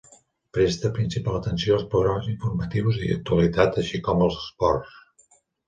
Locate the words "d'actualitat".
3.13-3.81